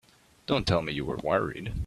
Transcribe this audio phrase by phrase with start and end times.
[0.47, 1.73] Don't tell me you were worried!